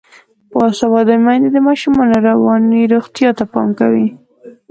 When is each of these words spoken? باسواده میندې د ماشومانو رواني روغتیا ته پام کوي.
باسواده 0.53 1.15
میندې 1.25 1.49
د 1.53 1.57
ماشومانو 1.67 2.15
رواني 2.29 2.81
روغتیا 2.93 3.29
ته 3.37 3.43
پام 3.53 3.69
کوي. 3.79 4.07